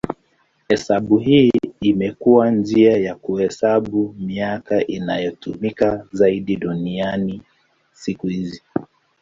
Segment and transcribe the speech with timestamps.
[0.69, 1.51] Hesabu hii
[1.81, 7.41] imekuwa njia ya kuhesabu miaka inayotumika zaidi duniani
[7.91, 8.61] siku hizi.